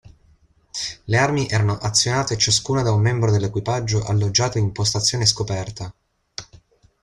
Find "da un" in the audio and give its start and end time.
2.81-3.01